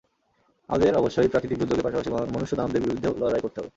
আমাদের 0.69 0.91
অবশ্যই 0.95 1.31
প্রাকৃতিক 1.31 1.57
দুর্যোগের 1.59 1.85
পাশাপাশি 1.85 2.09
মনুষ্য 2.35 2.53
দানবদের 2.55 2.83
বিরুদ্ধেও 2.83 3.19
লড়াই 3.21 3.43
করতে 3.43 3.57
হবে। 3.59 3.69